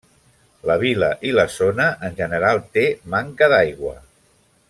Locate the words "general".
2.21-2.63